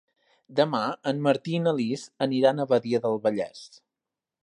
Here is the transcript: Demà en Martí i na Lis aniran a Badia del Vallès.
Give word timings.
Demà 0.59 0.79
en 1.11 1.21
Martí 1.27 1.53
i 1.57 1.61
na 1.67 1.75
Lis 1.81 2.07
aniran 2.29 2.65
a 2.65 2.69
Badia 2.75 3.07
del 3.07 3.25
Vallès. 3.29 3.67